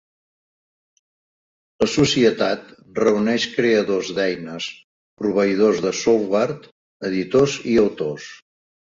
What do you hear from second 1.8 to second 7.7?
La societat reuneix creadors d'eines, proveïdors de software, editors